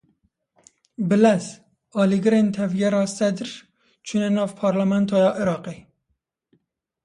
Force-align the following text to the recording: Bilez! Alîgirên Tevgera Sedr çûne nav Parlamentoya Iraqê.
Bilez! 1.09 1.45
Alîgirên 2.01 2.47
Tevgera 2.55 3.03
Sedr 3.17 3.49
çûne 4.05 4.29
nav 4.35 4.49
Parlamentoya 4.61 5.31
Iraqê. 5.41 5.75